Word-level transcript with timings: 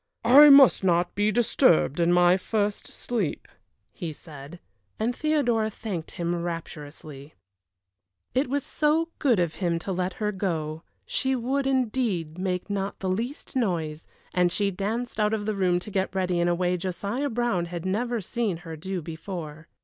"I 0.25 0.49
must 0.49 0.83
not 0.83 1.13
be 1.13 1.31
disturbed 1.31 1.99
in 1.99 2.11
my 2.11 2.35
first 2.35 2.87
sleep," 2.87 3.47
he 3.93 4.11
said; 4.11 4.59
and 4.99 5.15
Theodora 5.15 5.69
thanked 5.69 6.13
him 6.13 6.35
rapturously. 6.41 7.35
It 8.33 8.49
was 8.49 8.65
so 8.65 9.09
good 9.19 9.39
of 9.39 9.53
him 9.61 9.77
to 9.77 9.91
let 9.91 10.13
her 10.13 10.31
go 10.31 10.81
she 11.05 11.35
would, 11.35 11.67
indeed, 11.67 12.39
make 12.39 12.67
not 12.67 12.99
the 12.99 13.09
least 13.09 13.55
noise, 13.55 14.07
and 14.33 14.51
she 14.51 14.71
danced 14.71 15.19
out 15.19 15.35
of 15.35 15.45
the 15.45 15.53
room 15.53 15.77
to 15.81 15.91
get 15.91 16.15
ready 16.15 16.39
in 16.39 16.47
a 16.47 16.55
way 16.55 16.77
Josiah 16.77 17.29
Brown 17.29 17.65
had 17.65 17.85
never 17.85 18.21
seen 18.21 18.57
her 18.65 18.75
do 18.75 19.03
before. 19.03 19.67